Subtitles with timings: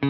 [0.00, 0.06] 新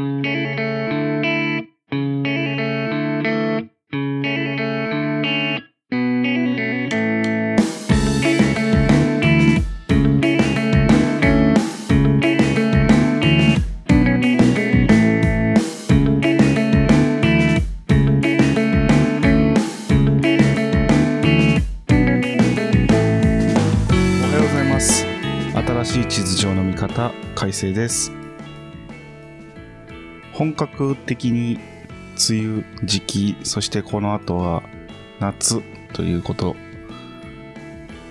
[25.84, 28.17] しい地図上の見方改正です。
[30.38, 31.58] 本格的に
[32.30, 34.62] 梅雨時期そしてこの後は
[35.18, 35.60] 夏
[35.92, 36.54] ということ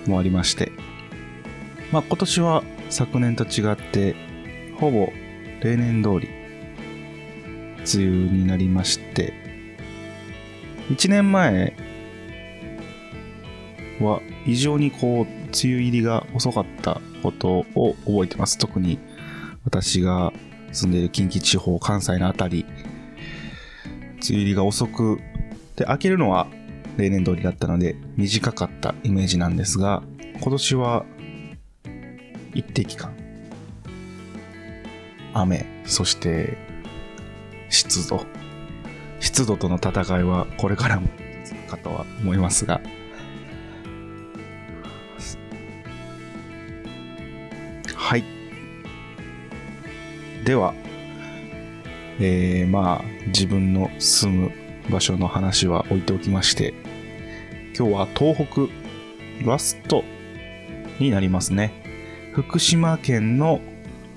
[0.07, 0.73] もありまして
[1.93, 4.13] まあ今年は昨年と違って
[4.77, 5.07] ほぼ
[5.61, 6.29] 例年通り
[7.95, 9.33] 梅雨になりまして
[10.89, 11.77] 1年前
[14.01, 15.27] は異常にこう梅
[15.63, 18.57] 雨入りが遅かったことを覚えてます。
[18.57, 18.99] 特に
[19.65, 20.31] 私が
[20.71, 25.19] 住んでいる近畿地方関西のあたり梅雨入りが遅く
[25.75, 26.47] で明けるのは
[26.97, 30.03] 例年通りだったので短かったイメージなんですが
[30.41, 31.05] 今年は
[32.53, 33.15] 一定期間
[35.33, 36.57] 雨そして
[37.69, 38.25] 湿度
[39.19, 41.07] 湿度との戦いはこれからも
[41.45, 42.81] 続くかとは思いますが
[47.95, 48.36] はい。
[50.47, 50.73] では、
[52.21, 54.51] えー、まあ、自分の住む
[54.89, 56.73] 場所の話は置いておきまして、
[57.77, 58.61] 今日は東北
[59.45, 60.05] ラスト
[60.99, 61.73] になりますね。
[62.31, 63.59] 福島県の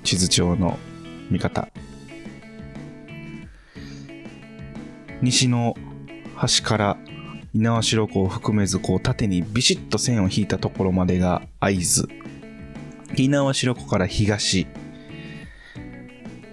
[0.05, 0.79] 地図帳の
[1.29, 1.67] 見方。
[5.21, 5.75] 西の
[6.37, 6.97] 端から
[7.53, 12.07] 猪苗代湖を含めず、こう縦にビシッと線を引いたところまでが会津。
[13.17, 14.65] 猪苗代湖から東、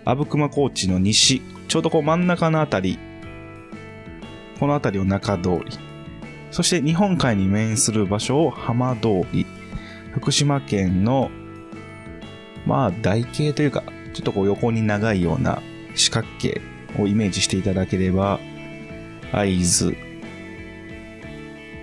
[0.08, 2.98] 阿武隈高地の西、ちょうどこう真ん中のあたり、
[4.58, 5.78] このあたりを中通り、
[6.50, 9.44] そして日本海に面する場所を浜通り、
[10.12, 11.30] 福島県の、
[12.64, 15.60] まあ台形というか、ちょっとこう横に長いような
[15.94, 16.62] 四角形
[16.98, 18.40] をイメージしていただければ、
[19.30, 19.94] 会津、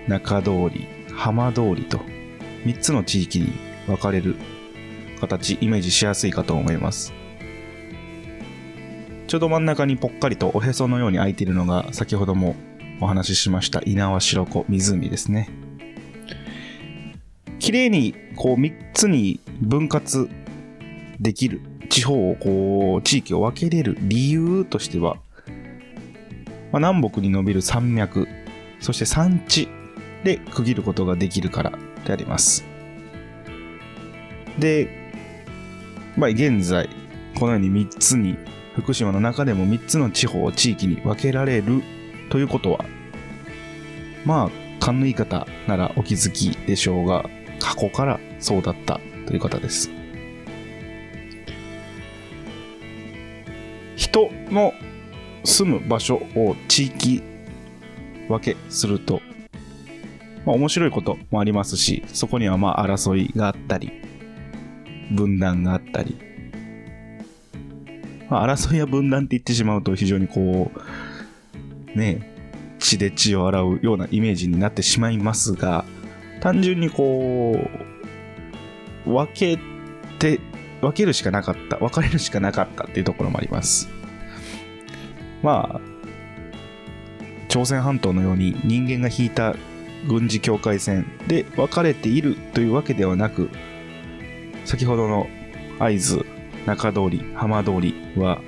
[0.08, 1.98] 中通り、浜通りと
[2.64, 3.52] 3つの地域に
[3.86, 4.34] 分かれる
[5.20, 7.25] 形、イメージしやすいかと思います。
[9.26, 12.54] ちょうど真ん中にぽっかりとおへそのように開いているのが、先ほども
[13.00, 15.50] お話ししました猪苗代湖湖ですね。
[17.58, 20.30] 綺麗にこう3つに分割
[21.18, 25.16] できる地方をこう地域を分けれる理由としては、
[26.70, 28.28] まあ、南北に伸びる山脈、
[28.80, 29.68] そして山地
[30.22, 31.72] で区切ることができるから
[32.04, 32.64] であります。
[34.58, 35.10] で、
[36.16, 36.88] まあ、現在、
[37.38, 38.36] このように3つに、
[38.76, 41.82] 福島の中でも3つの地方、地域に分けられる
[42.28, 42.84] ということは、
[44.26, 47.24] まあ、勘のいい方ならお気づきでしょうが、
[47.58, 49.90] 過去からそうだったという方です。
[53.96, 54.74] 人の
[55.44, 57.22] 住む場所を地域
[58.28, 59.22] 分けすると、
[60.44, 63.90] まあ、面白いこともありますし、そこにはまあ争いがあったり、
[65.12, 66.18] 分断があったり、
[68.28, 70.70] まあ、争いや分断って言ってしまうと非常にこ
[71.94, 72.32] う、ね
[72.78, 75.84] 血で血を洗うようなイメージになってしまいますが、
[76.40, 77.58] 単純にこ
[79.06, 79.58] う、分け
[80.18, 80.40] て、
[80.80, 83.88] 分けるしかなかった、分かれるしかなかったっていうところもあります。
[85.42, 85.80] まあ、
[87.48, 89.54] 朝鮮半島のように人間が引いた
[90.08, 93.48] 軍事境界線で分かれているというわけではなく、
[94.64, 95.28] 先ほどの
[95.78, 96.25] 会津、
[96.66, 98.40] 中通り、浜通りは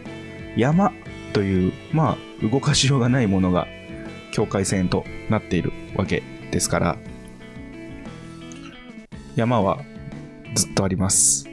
[0.56, 0.92] 山
[1.32, 3.68] という、まあ、動かしようがないものが
[4.32, 6.96] 境界線となっているわけですから、
[9.36, 9.78] 山は
[10.54, 11.48] ずっとあります。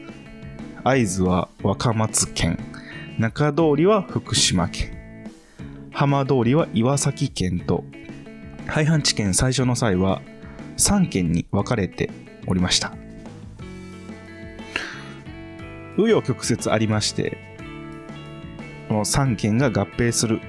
[0.84, 2.58] 会津は若松県、
[3.20, 5.32] 中通りは福島県、
[5.92, 7.84] 浜通りは岩崎県と、
[8.66, 10.22] 廃藩置県最初の際は
[10.78, 12.10] 3県に分かれて
[12.48, 13.05] おりました。
[15.98, 17.38] 紆余曲折ありまして、
[18.88, 20.42] この3県が合併する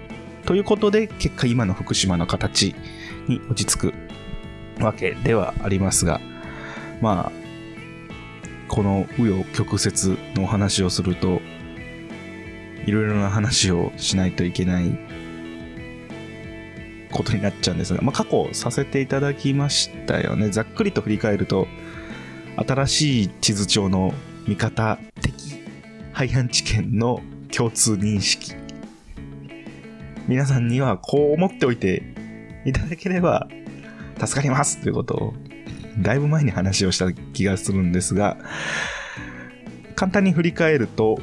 [0.44, 2.75] ということで、結果今の福島の形
[3.28, 3.94] に落ち着く
[4.82, 6.20] わけではありますが、
[7.00, 7.46] まあ、
[8.69, 11.40] この紆余曲折のお話をすると、
[12.87, 14.99] いろいろな話をしないといけない
[17.10, 20.50] ことになっちゃうんですが、まあ、過去させていただきましたよね。
[20.50, 21.66] ざっくりと振り返ると、
[22.56, 24.14] 新しい地図帳の
[24.46, 25.36] 見方的
[26.16, 27.20] 廃藩置県の
[27.54, 28.54] 共通認識。
[30.26, 32.04] 皆さんにはこう思っておいて
[32.64, 33.48] いただければ
[34.18, 35.34] 助かりますということを
[35.98, 38.38] だいぶ前に話をした気がするんですが
[39.94, 41.18] 簡単に振り返ると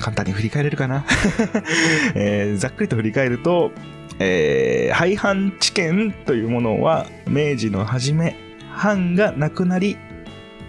[0.00, 1.04] 簡単に振り返れるかな、
[2.16, 3.70] えー、ざっくりと振り返ると、
[4.18, 8.34] えー、廃藩置県というものは明治の初め
[8.72, 9.96] 藩がなくなり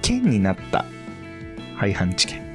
[0.03, 0.85] 県になった
[1.75, 2.46] 廃藩置県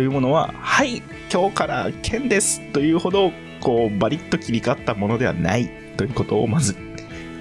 [0.00, 5.68] というものははい今日から県ですというほどこうバリッと切り替わったものではない
[5.98, 6.74] ということをまず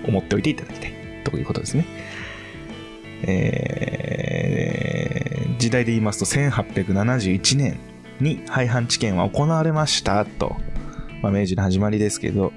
[0.05, 1.85] 思っておいていただきたいということですね。
[3.23, 7.79] えー、時代で言いますと1871年
[8.19, 10.57] に廃藩置県は行われましたと、
[11.21, 12.51] まあ、明治の始まりですけど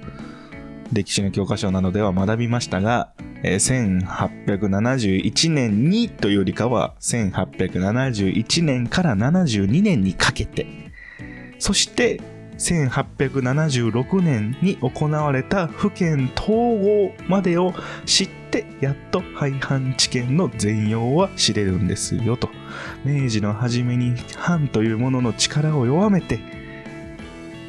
[0.92, 10.66] 歴史の教科書などでは学びましたが、えー、1871年にというよりかは1871年から72年にかけて。
[11.58, 12.20] そして
[12.58, 17.72] 1876年に行われた府県統合までを
[18.04, 22.50] 知ってやっと廃藩置県の全容は知れるんですよと。
[23.04, 26.40] 明治の初めに藩というものの力を弱めて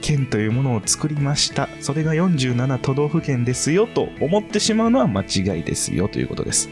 [0.04, 1.70] 県というものを作りました。
[1.80, 6.70] それが47都道府県ですよと思ってしまうのは間違いですよということです。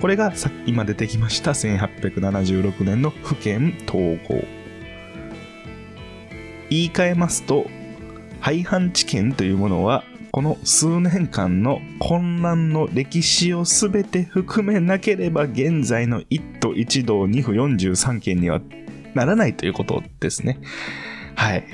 [0.00, 4.44] これがさ今出てきました1876年の府県統合。
[6.68, 7.66] 言い換えますと、
[8.40, 18.60] 廃藩置県というものは、この数年間の混乱の歴史を全て含めなければ現在の一都一道二府43県には
[19.14, 20.58] ならないということですね。
[21.34, 21.64] はい。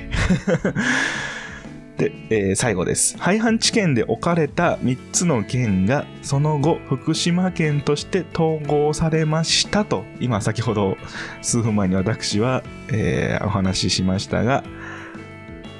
[2.01, 3.15] で、えー、最後です。
[3.19, 10.97] 廃藩置県で置かれた3つの県が、その後、福島県として統合されましたと、今先ほど
[11.43, 14.63] 数分前に私は、えー、お話ししましたが、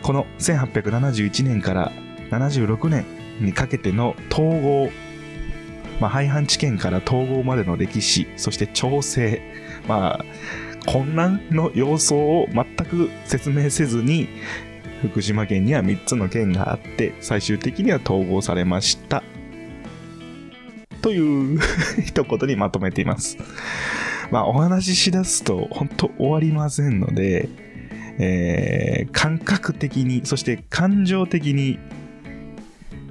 [0.03, 1.91] この1871年から
[2.29, 3.05] 76年
[3.39, 4.91] にかけての統合、
[5.99, 9.41] まあ、廃藩置県から統合までの歴史、そして調整、
[9.87, 10.25] まあ、
[10.85, 14.29] 混乱の様相を全く説明せずに、
[15.01, 19.23] 福島県には3つの県があって、最終的には統合されました。
[21.01, 21.59] という
[22.05, 23.37] 一言にまとめています。
[24.31, 27.49] まあ、お話ししだすと、本当終わりませんので、
[28.17, 31.79] えー、感覚的に、そして感情的に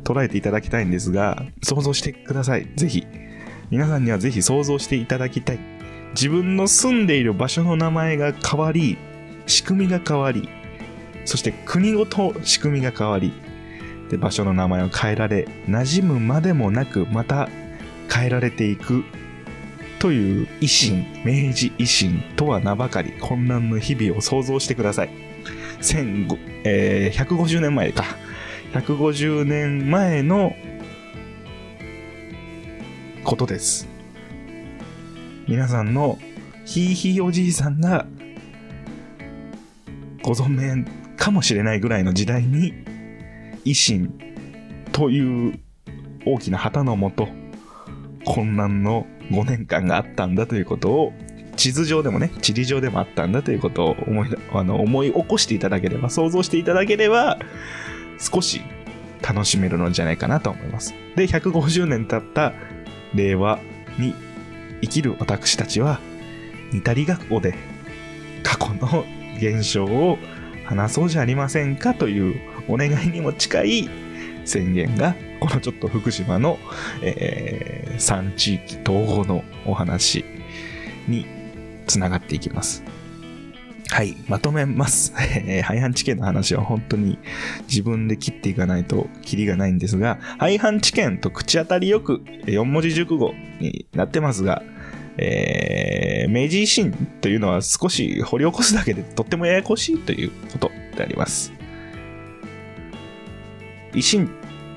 [0.05, 2.69] 捉えていただきたいんですが、想像してください。
[2.76, 3.06] ぜひ。
[3.70, 5.80] 皆さんにはぜひ想像していただきたい。
[6.14, 8.98] 自分の住んでいる場所の名前が変わり、
[9.46, 10.48] 仕組みが変わり、
[11.24, 13.32] そして国ごと仕組みが変わり、
[14.10, 17.48] で場所の名前を変えられ、馴染むまでもなく、また
[18.12, 19.04] 変えられていく
[20.00, 25.10] という維新、明治維新とは名ばかり混乱の日々を想像してください。
[26.64, 28.04] えー、150年前か。
[28.72, 30.56] 150年前の
[33.24, 33.89] ことです。
[35.50, 36.17] 皆さんの
[36.64, 38.06] ひいひいおじいさんが
[40.23, 42.73] ご存命かもしれないぐらいの時代に
[43.64, 44.17] 維新
[44.93, 45.58] という
[46.25, 47.26] 大きな旗のもと
[48.25, 51.12] 混乱の5年間があったんだということを
[51.56, 57.41] 地図上でもね、地理上でもあったんだということを思いあの思い起こしていただければ、想像していただければ、
[58.20, 58.63] 少し
[59.20, 60.94] 楽しめるのじゃないかなと思います。
[61.17, 62.53] で、150年経った
[63.15, 63.58] 令和
[63.98, 64.15] に
[64.81, 66.01] 生きる私たちは、
[66.72, 67.55] 似たり学校で
[68.43, 69.05] 過去の
[69.39, 70.19] 現象を
[70.65, 73.91] 話そうじゃありませんかというお願いにも近い
[74.44, 76.58] 宣言が、このちょっと福島の、
[77.03, 80.25] えー、3地域統合のお話
[81.08, 81.27] に
[81.87, 82.82] つながっていきます。
[83.93, 85.13] はい、まとめます。
[85.65, 87.19] 廃藩置県の話は本当に
[87.69, 94.63] 自分で切っていかないとキリがないんですが、廃藩置県と口当たりよく4文字熟語になってますが、
[95.19, 101.53] えー、明治維新というのは少し掘り起こすだけでとってもややこしいということであります。
[103.93, 104.29] 維新っ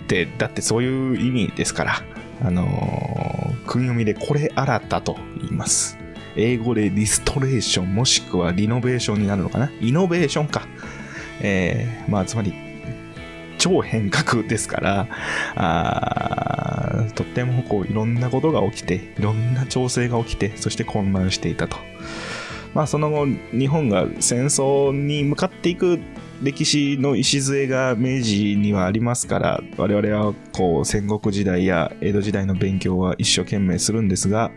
[0.08, 2.03] てだってそういう意味ですから、
[2.41, 6.02] あのー、国読みでこれ新たと言います。
[6.35, 9.71] 英語でリストレーションもしくはリノベーションになるのかな？
[9.81, 10.67] イノベーションか。
[11.41, 12.53] えー、まあつまり
[13.57, 15.07] 超変革ですから、
[15.55, 21.77] あとってもこういろんなことが起きて、いろんな調整が起きて、そして混乱していたと。
[22.73, 25.99] まあその後、日本が戦争に向かっていく
[26.43, 34.51] 歴史の礎が明治にはありますから我々はこう戦国時代や江戸時代の勉強は一生懸命するんですが、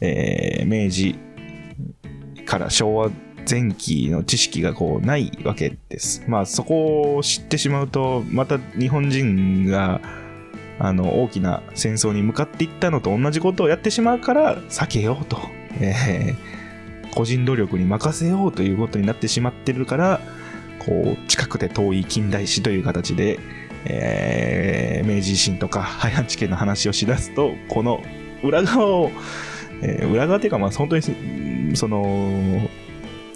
[0.00, 1.16] えー、明治
[2.44, 3.10] から昭和
[3.48, 6.22] 前期の知識がこうないわけです。
[6.28, 10.00] まあそこを知ってしまうと、また日本人が
[10.78, 15.38] あの大きな戦争に向かっていったのと同じことをやってしまうから避けようと、
[15.80, 16.64] えー
[17.14, 20.20] 個人努力に任せようということになってしまってるから、
[20.86, 23.38] こう近くて遠い近代史という形で、
[23.84, 28.02] えー明治維新とか廃藩置県の話をしだすと、この
[28.42, 29.10] 裏側を、
[29.82, 32.68] えー裏側というか、まあ本当に、その、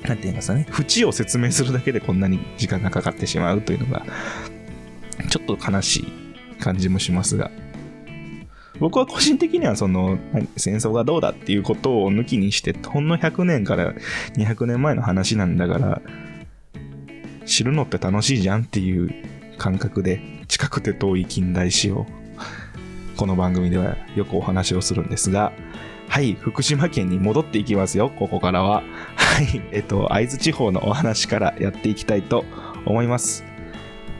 [0.04, 4.06] なんて言いますかね、縁を説明するだけでこんなに時間がかかってしまうというのが、
[5.28, 7.50] ちょっと悲しい感じもしますが、
[8.80, 10.18] 僕は個人的にはその
[10.56, 13.92] 戦争がどうだっていうことを抜きにして、ほんの100年から
[14.36, 16.00] 200年前の話なんだから、
[17.58, 19.12] 知るのって楽しいじゃんっていう
[19.58, 22.06] 感覚で、近くて遠い近代史を、
[23.16, 25.52] この番組ではよくお話をするんですが、
[26.08, 28.84] はい、福島県に戻っていきますよ、ここからは。
[29.16, 32.44] はい、えっと、会津地方のお話からやっていきたいと
[32.86, 33.44] 思います。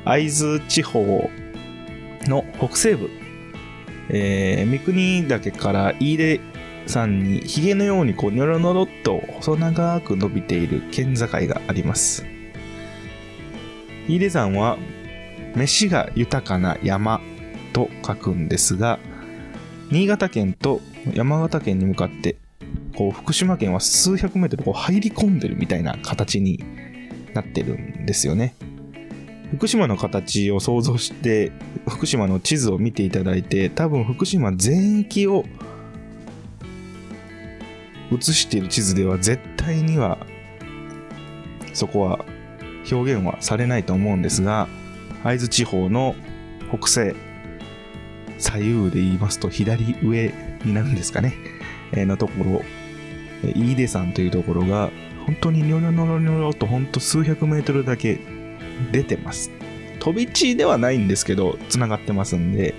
[0.05, 1.31] 会津地方
[2.25, 3.09] の北西部、
[4.09, 6.41] えー、三国岳から飯出
[6.87, 12.38] 山にヒゲのようにこうニョロニョロっと細長く伸びている県境があります。
[14.09, 14.79] 飯出山は
[15.55, 17.21] 飯が豊かな山
[17.75, 18.99] と書くんですが、
[19.91, 20.81] 新潟県と
[21.13, 22.37] 山形県に向かって、
[22.97, 26.65] こう福島県は数百メートルこう入り込んでるみたいな形に
[27.35, 28.55] なってるんですよね。
[29.53, 31.53] 福島の形を想像して
[31.89, 35.45] 福島の地図を見ていただいて多分福島全域を
[38.13, 40.19] 映している地図では絶対には
[41.73, 42.19] そこは
[42.91, 44.69] 表現はされないと思うんですが
[45.25, 46.15] 会津地方の
[46.71, 47.15] 北西
[48.39, 50.33] 左右で言いますと左上
[50.65, 51.35] になるんですかね、
[51.93, 52.63] えーのところ。
[53.43, 54.91] 飯出山というところが
[55.27, 58.19] 本当にニョロニョロニョロと本当数百メートルだけ
[58.93, 59.51] 出てます。
[60.01, 62.75] 飛び地ではないんですけどつながってますんで。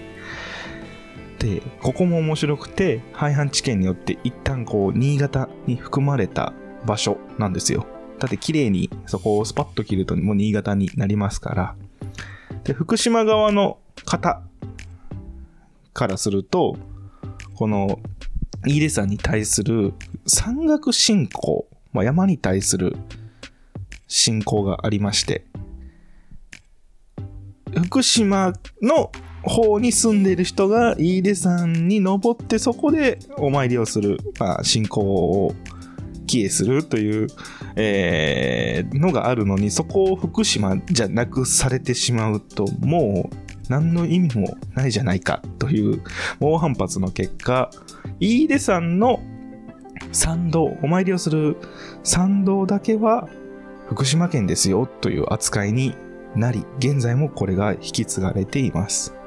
[1.39, 6.51] でここも面白くて廃藩置県によって一旦こう新潟に含まれた
[6.85, 7.87] 場所なんですよ。
[8.27, 11.75] って綺麗にそこをスパッと切るともう新潟になりますから。
[12.63, 14.41] で福島側の方
[15.93, 16.77] からすると
[17.55, 17.99] この
[18.65, 19.93] 飯出山に対する
[20.25, 22.95] 山岳信仰、まあ、山に対する
[24.07, 25.45] 信仰がありまして
[27.85, 29.11] 福島の
[29.43, 35.55] 方に住んでいる人が飯出山に登ってそこでお参りをする、まあ、信仰を
[36.29, 37.27] 帰依するという、
[37.75, 43.35] えーのがあるのにそこを福島じゃなくされてしまうともう
[43.69, 46.01] 何の意味もないじゃないかという
[46.39, 47.69] 猛反発の結果
[48.19, 49.19] 飯出山の
[50.11, 51.57] 参道お参りをする
[52.03, 53.27] 参道だけは
[53.87, 55.95] 福島県ですよという扱いに
[56.35, 59.18] なり現在もこれが引き継がれています。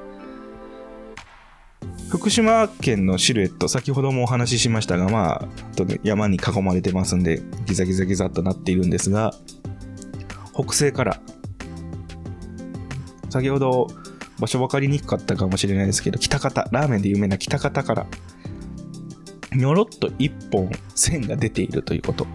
[2.12, 5.48] 福島県のシルエット先ほどもお話ししましたがまあ
[6.02, 9.32] 山に囲まれてますんでギザギザギザっとなっているんですが
[10.52, 11.22] 北西から
[13.30, 13.86] 先ほど
[14.38, 18.06] 場所分かりにくかったかもしれないですけど北方ラーメンで有名な北方から
[19.54, 22.26] にょろっと一本線が出ているということ。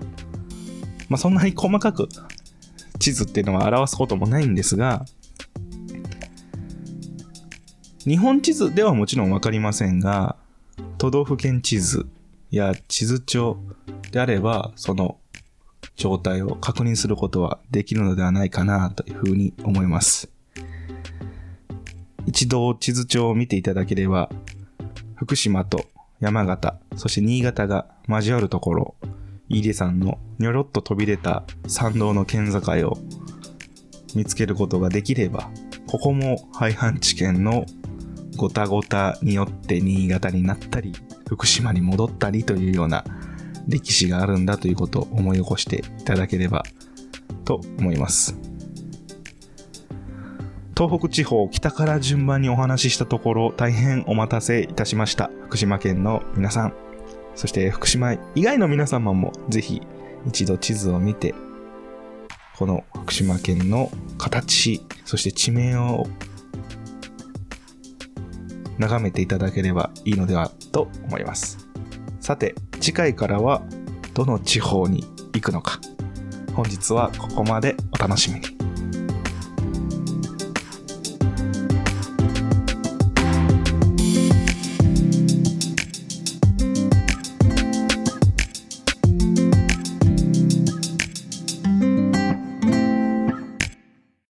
[1.08, 2.10] まあそんなに細かく
[3.00, 5.06] 地図っていうのは表すこともないんですが
[8.08, 10.38] 日本地図ではもちろん分かりませんが
[10.98, 12.08] 都道府県地図
[12.52, 13.58] や地図帳
[14.14, 15.18] であればその
[15.98, 20.30] 状態を確認することはできるのではないかなというふうに思います。
[22.26, 24.30] 一度地図帳を見ていただければ
[25.16, 25.84] 福島と
[26.22, 28.96] 山形そして新潟が交わるところ
[29.50, 32.98] 飯出山のにょろっと飛び出た山道の県境を
[34.16, 35.50] 見つけることができれば
[35.88, 37.66] ここも廃藩置県の
[38.38, 40.94] ごたごたによって新潟になったり
[41.28, 43.04] 福島に戻ったりというような
[43.68, 46.64] 歴史があるんだということを思い起こしていただければ
[47.44, 48.38] と思います。
[50.78, 55.32] 東北地方北から順番にお話ししたところ大変お待たせいたしました。
[55.48, 56.74] 福島県の皆さん
[57.36, 59.82] そして福島以外の皆様もぜひ
[60.28, 61.36] 一度地図を見て
[62.58, 66.08] この福島県の形そして地名を
[68.78, 71.68] 眺めていただければいいのではと思います。
[72.20, 73.62] さて次回からは
[74.14, 75.80] どの地方に行くのか。
[76.54, 77.76] 本日はここまで。
[77.92, 78.57] お楽しみに。